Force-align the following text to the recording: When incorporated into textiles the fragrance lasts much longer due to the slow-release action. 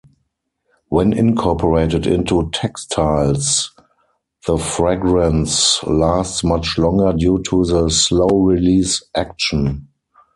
When 0.89 1.13
incorporated 1.13 2.07
into 2.07 2.49
textiles 2.51 3.69
the 4.47 4.57
fragrance 4.57 5.77
lasts 5.83 6.43
much 6.43 6.79
longer 6.79 7.13
due 7.15 7.43
to 7.49 7.63
the 7.65 7.87
slow-release 7.91 9.03
action. 9.15 9.89